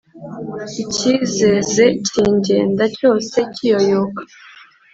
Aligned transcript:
icyizeze 0.83 1.85
kingenda 2.07 2.83
cyose 2.97 3.37
kiyoyoka 3.53 4.21